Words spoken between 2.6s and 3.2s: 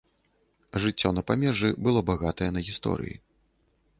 гісторыі.